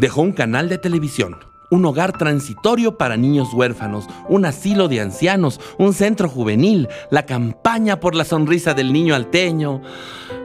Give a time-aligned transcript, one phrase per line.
[0.00, 1.36] Dejó un canal de televisión,
[1.70, 8.00] un hogar transitorio para niños huérfanos, un asilo de ancianos, un centro juvenil, la campaña
[8.00, 9.82] por la sonrisa del niño alteño.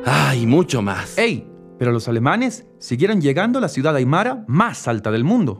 [0.03, 1.17] ¡Ay, y mucho más!
[1.17, 1.47] ¡Ey!
[1.79, 5.57] Pero los alemanes siguieron llegando a la ciudad aymara más alta del mundo.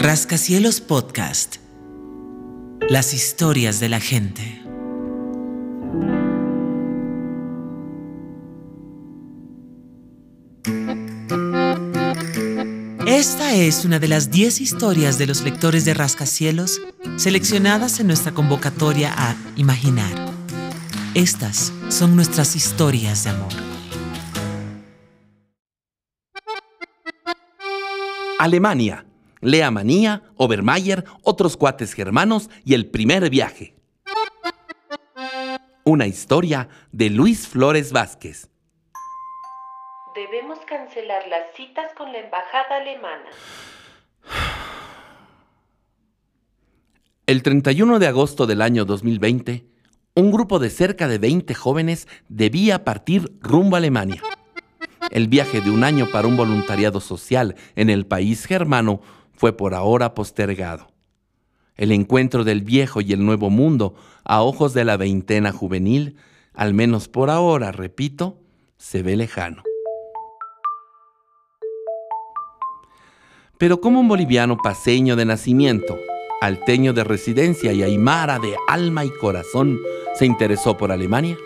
[0.00, 1.56] Rascacielos Podcast.
[2.90, 4.63] Las historias de la gente.
[13.56, 16.80] Es una de las 10 historias de los lectores de Rascacielos
[17.14, 20.12] seleccionadas en nuestra convocatoria a Imaginar.
[21.14, 23.52] Estas son nuestras historias de amor.
[28.40, 29.06] Alemania,
[29.40, 33.76] Lea Manía, Obermayer, otros cuates germanos y el primer viaje.
[35.84, 38.48] Una historia de Luis Flores Vázquez.
[40.14, 43.24] Debemos cancelar las citas con la embajada alemana.
[47.26, 49.66] El 31 de agosto del año 2020,
[50.14, 54.22] un grupo de cerca de 20 jóvenes debía partir rumbo a Alemania.
[55.10, 59.00] El viaje de un año para un voluntariado social en el país germano
[59.32, 60.92] fue por ahora postergado.
[61.76, 66.18] El encuentro del viejo y el nuevo mundo a ojos de la veintena juvenil,
[66.52, 68.38] al menos por ahora, repito,
[68.76, 69.64] se ve lejano.
[73.64, 75.98] Pero como un boliviano paseño de nacimiento,
[76.42, 79.80] alteño de residencia y aymara de alma y corazón
[80.14, 81.38] se interesó por Alemania?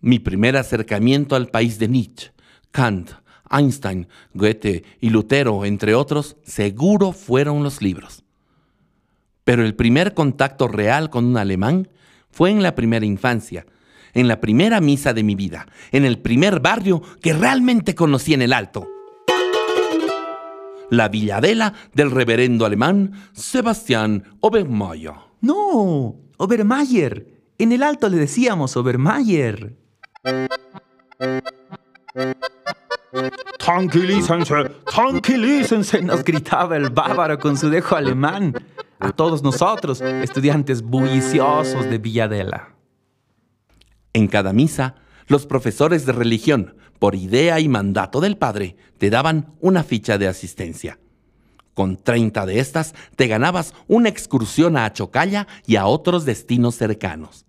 [0.00, 2.32] Mi primer acercamiento al país de Nietzsche,
[2.72, 3.12] Kant,
[3.48, 8.24] Einstein, Goethe y Lutero, entre otros, seguro fueron los libros.
[9.44, 11.88] Pero el primer contacto real con un alemán
[12.32, 13.64] fue en la primera infancia,
[14.12, 18.42] en la primera misa de mi vida, en el primer barrio que realmente conocí en
[18.42, 18.90] el Alto.
[20.94, 25.14] La villadela del reverendo alemán Sebastián Obermayer.
[25.40, 27.26] No, Obermayer.
[27.58, 29.76] En el Alto le decíamos Obermayer.
[33.58, 34.54] Tranquilícense,
[34.86, 38.54] tranquilícense, nos gritaba el bávaro con su dejo alemán.
[39.00, 42.68] A todos nosotros, estudiantes bulliciosos de Villadela.
[44.12, 44.94] En cada misa,
[45.26, 50.28] los profesores de religión, por idea y mandato del padre, te daban una ficha de
[50.28, 50.98] asistencia.
[51.74, 57.46] Con 30 de estas, te ganabas una excursión a Achocalla y a otros destinos cercanos.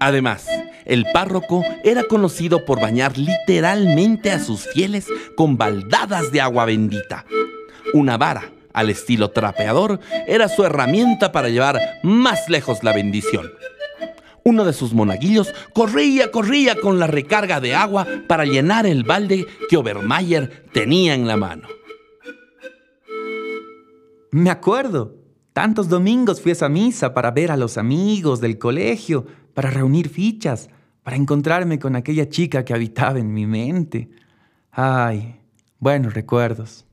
[0.00, 0.46] Además,
[0.84, 7.24] el párroco era conocido por bañar literalmente a sus fieles con baldadas de agua bendita.
[7.92, 13.50] Una vara, al estilo trapeador, era su herramienta para llevar más lejos la bendición.
[14.46, 19.44] Uno de sus monaguillos corría, corría con la recarga de agua para llenar el balde
[19.68, 21.66] que Obermayer tenía en la mano.
[24.30, 25.16] Me acuerdo.
[25.52, 30.08] Tantos domingos fui a esa misa para ver a los amigos del colegio, para reunir
[30.08, 30.70] fichas,
[31.02, 34.10] para encontrarme con aquella chica que habitaba en mi mente.
[34.70, 35.40] Ay,
[35.80, 36.86] buenos recuerdos.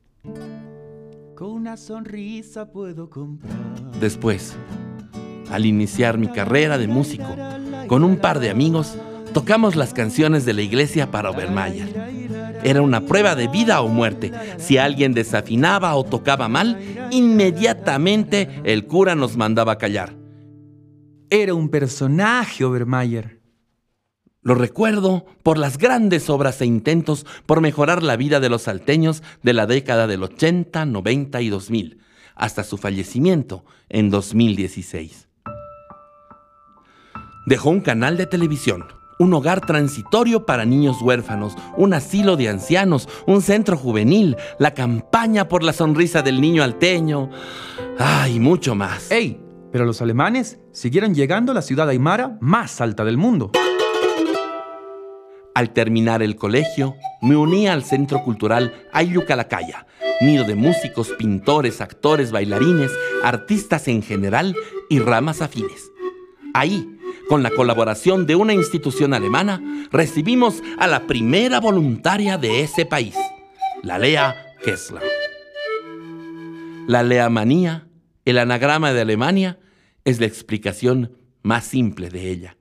[1.36, 3.52] Con una sonrisa puedo comprar.
[4.00, 4.56] Después,
[5.54, 7.36] al iniciar mi carrera de músico,
[7.86, 8.98] con un par de amigos,
[9.32, 12.58] tocamos las canciones de la iglesia para Obermayer.
[12.64, 14.32] Era una prueba de vida o muerte.
[14.58, 16.78] Si alguien desafinaba o tocaba mal,
[17.10, 20.16] inmediatamente el cura nos mandaba callar.
[21.30, 23.40] Era un personaje, Obermayer.
[24.42, 29.22] Lo recuerdo por las grandes obras e intentos por mejorar la vida de los salteños
[29.42, 31.98] de la década del 80, 90 y 2000,
[32.34, 35.28] hasta su fallecimiento en 2016.
[37.46, 38.86] Dejó un canal de televisión,
[39.18, 45.46] un hogar transitorio para niños huérfanos, un asilo de ancianos, un centro juvenil, la campaña
[45.46, 47.28] por la sonrisa del niño alteño,
[47.98, 49.10] ay, mucho más.
[49.10, 49.42] ¡Ey!
[49.70, 53.50] Pero los alemanes siguieron llegando a la ciudad aymara más alta del mundo.
[55.54, 59.86] Al terminar el colegio, me uní al Centro Cultural Ayucalacaya,
[60.22, 62.90] nido de músicos, pintores, actores, bailarines,
[63.22, 64.56] artistas en general
[64.88, 65.90] y ramas afines.
[66.54, 66.93] Ahí
[67.28, 73.16] con la colaboración de una institución alemana, recibimos a la primera voluntaria de ese país,
[73.82, 75.02] la Lea Kessler.
[76.86, 77.86] La leamanía,
[78.24, 79.58] el anagrama de Alemania,
[80.04, 82.56] es la explicación más simple de ella.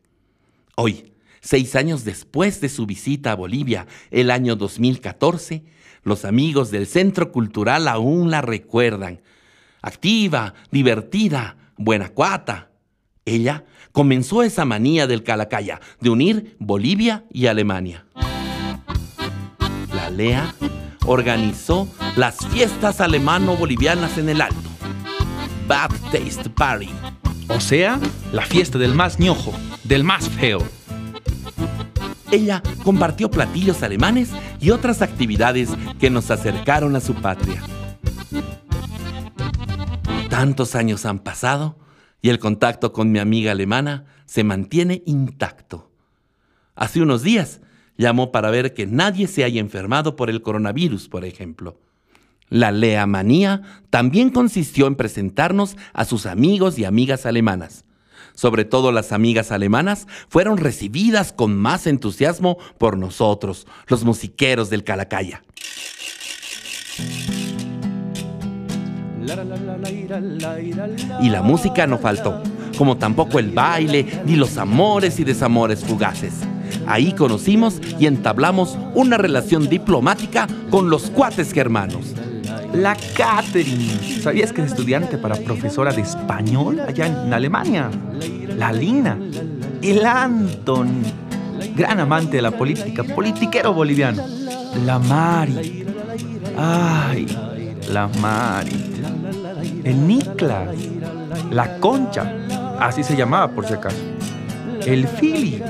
[0.75, 1.11] Hoy,
[1.41, 5.63] seis años después de su visita a Bolivia, el año 2014,
[6.03, 9.21] los amigos del Centro Cultural aún la recuerdan.
[9.81, 12.72] Activa, divertida, buena cuata
[13.25, 18.05] Ella comenzó esa manía del Calacaya de unir Bolivia y Alemania.
[19.95, 20.53] La Lea
[21.05, 21.87] organizó
[22.17, 24.69] las fiestas alemano-bolivianas en el Alto.
[25.67, 26.89] Bad Taste Party.
[27.47, 27.99] O sea,
[28.33, 29.53] la fiesta del más ñojo,
[29.83, 30.59] del más feo.
[32.31, 37.61] Ella compartió platillos alemanes y otras actividades que nos acercaron a su patria.
[40.29, 41.77] Tantos años han pasado
[42.23, 45.91] y el contacto con mi amiga alemana se mantiene intacto.
[46.73, 47.59] Hace unos días
[47.97, 51.81] llamó para ver que nadie se haya enfermado por el coronavirus, por ejemplo.
[52.47, 57.83] La leamanía también consistió en presentarnos a sus amigos y amigas alemanas.
[58.35, 64.85] Sobre todo las amigas alemanas fueron recibidas con más entusiasmo por nosotros, los musiqueros del
[64.85, 65.43] Calacaya.
[71.21, 72.41] Y la música no faltó,
[72.77, 76.33] como tampoco el baile, ni los amores y desamores fugaces.
[76.87, 82.13] Ahí conocimos y entablamos una relación diplomática con los cuates germanos.
[82.73, 84.21] La Catherine.
[84.21, 87.89] ¿Sabías que es estudiante para profesora de español allá en Alemania?
[88.57, 89.17] La Lina.
[89.81, 90.89] El Anton.
[91.75, 94.23] Gran amante de la política, politiquero boliviano.
[94.85, 95.85] La Mari.
[96.57, 97.27] Ay,
[97.91, 98.93] la Mari.
[99.83, 100.69] El Niklas.
[101.51, 102.33] La Concha.
[102.79, 103.97] Así se llamaba por si acaso.
[104.85, 105.61] El Fili.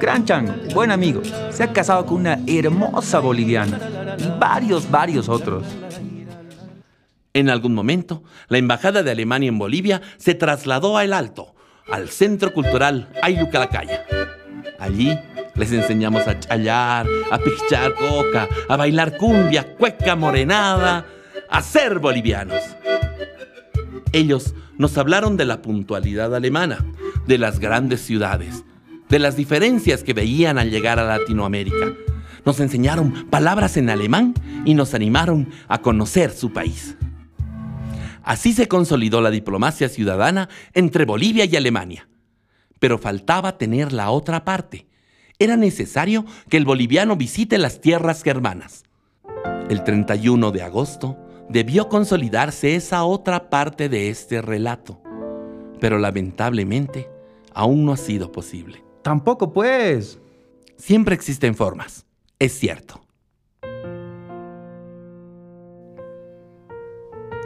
[0.00, 1.22] Gran chango, buen amigo.
[1.50, 3.78] Se ha casado con una hermosa boliviana.
[4.18, 5.64] Y varios, varios otros.
[7.34, 11.54] En algún momento, la Embajada de Alemania en Bolivia se trasladó a El Alto,
[11.90, 14.04] al Centro Cultural Ayucalacaya.
[14.78, 15.16] Allí
[15.54, 21.04] les enseñamos a chayar, a pichar coca, a bailar cumbia, cueca morenada,
[21.50, 22.62] a ser bolivianos.
[24.12, 26.84] Ellos nos hablaron de la puntualidad alemana,
[27.26, 28.64] de las grandes ciudades,
[29.08, 31.94] de las diferencias que veían al llegar a Latinoamérica.
[32.44, 34.34] Nos enseñaron palabras en alemán
[34.64, 36.96] y nos animaron a conocer su país.
[38.22, 42.08] Así se consolidó la diplomacia ciudadana entre Bolivia y Alemania.
[42.78, 44.86] Pero faltaba tener la otra parte.
[45.38, 48.84] Era necesario que el boliviano visite las tierras germanas.
[49.68, 51.16] El 31 de agosto
[51.48, 55.00] debió consolidarse esa otra parte de este relato.
[55.80, 57.08] Pero lamentablemente
[57.52, 58.84] aún no ha sido posible.
[59.02, 60.20] Tampoco pues.
[60.76, 62.06] Siempre existen formas,
[62.38, 63.00] es cierto.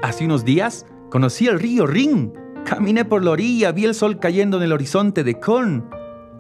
[0.03, 2.33] Hace unos días conocí el río Rin.
[2.65, 5.89] Caminé por la orilla, vi el sol cayendo en el horizonte de Köln.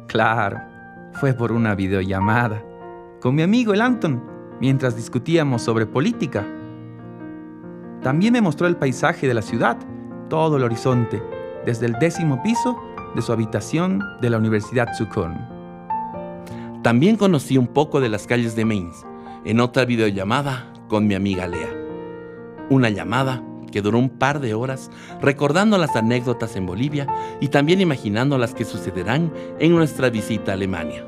[0.07, 0.61] Claro,
[1.15, 2.63] fue por una videollamada
[3.23, 4.21] con mi amigo el Anton
[4.61, 6.45] mientras discutíamos sobre política.
[8.03, 9.77] También me mostró el paisaje de la ciudad,
[10.29, 11.23] todo el horizonte,
[11.65, 12.77] desde el décimo piso
[13.15, 15.39] de su habitación de la Universidad Zucón.
[16.83, 19.05] También conocí un poco de las calles de Mainz
[19.45, 21.69] en otra videollamada con mi amiga Lea.
[22.71, 23.41] Una llamada
[23.71, 24.91] que duró un par de horas
[25.21, 27.07] recordando las anécdotas en Bolivia
[27.41, 31.07] y también imaginando las que sucederán en nuestra visita a Alemania.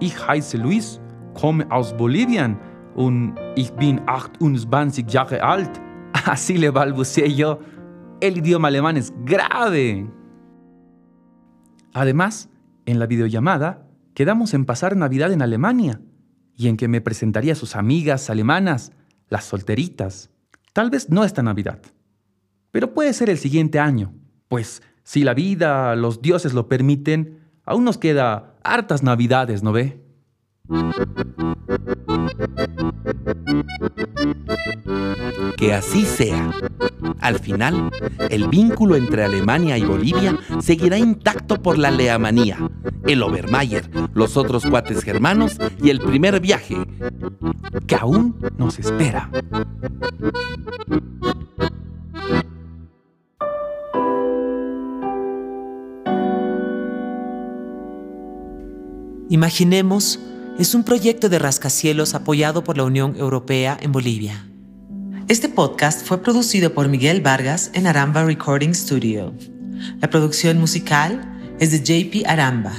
[0.00, 1.00] Ich heiße Luis,
[1.34, 2.58] komme aus Bolivien
[2.98, 5.70] und ich bin 28 Jahre alt.
[6.26, 7.60] Así le balbuceé yo.
[8.20, 10.10] El idioma alemán es grave.
[11.94, 12.48] Además,
[12.86, 16.00] en la videollamada quedamos en pasar Navidad en Alemania
[16.56, 18.90] y en que me presentaría a sus amigas alemanas,
[19.28, 20.30] las solteritas.
[20.72, 21.80] Tal vez no esta Navidad,
[22.72, 24.12] pero puede ser el siguiente año,
[24.48, 30.02] pues si la vida, los dioses lo permiten, aún nos queda hartas Navidades, ¿no ve?
[35.56, 36.52] Que así sea.
[37.20, 37.90] Al final,
[38.30, 42.58] el vínculo entre Alemania y Bolivia seguirá intacto por la leamanía,
[43.06, 46.76] el Obermayer, los otros cuates germanos y el primer viaje,
[47.86, 49.30] que aún nos espera.
[59.30, 60.18] Imaginemos
[60.58, 64.44] es un proyecto de rascacielos apoyado por la Unión Europea en Bolivia.
[65.28, 69.32] Este podcast fue producido por Miguel Vargas en Aramba Recording Studio.
[70.00, 72.72] La producción musical es de JP Aramba.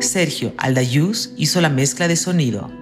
[0.00, 2.72] Sergio Aldayuz hizo la mezcla de sonido.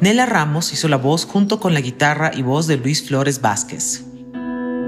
[0.00, 4.04] Nela Ramos hizo la voz junto con la guitarra y voz de Luis Flores Vázquez.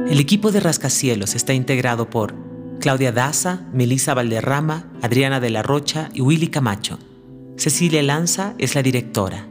[0.09, 2.35] El equipo de Rascacielos está integrado por
[2.79, 6.99] Claudia Daza, Melissa Valderrama, Adriana de la Rocha y Willy Camacho.
[7.61, 9.47] Cecilia Lanza es la directora.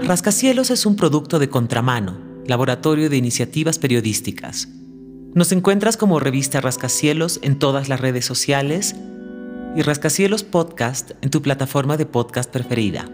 [0.00, 4.68] Rascacielos es un producto de Contramano, Laboratorio de Iniciativas Periodísticas.
[5.34, 8.94] Nos encuentras como revista Rascacielos en todas las redes sociales
[9.74, 13.10] y Rascacielos Podcast en tu plataforma de podcast preferida.